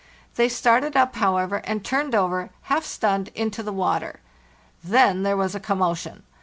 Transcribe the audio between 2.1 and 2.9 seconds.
over, half